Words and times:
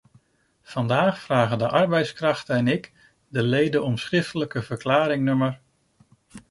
Vandaag 0.61 1.19
vragen 1.19 1.57
de 1.57 1.67
arbeidskrachten 1.67 2.55
en 2.55 2.67
ik 2.67 2.91
de 3.27 3.43
leden 3.43 3.83
om 3.83 3.97
schriftelijke 3.97 4.61
verklaring 4.61 5.23
nr. 5.37 5.59